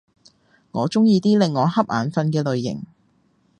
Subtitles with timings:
[0.71, 2.83] 我鍾意啲令我瞌眼瞓嘅類型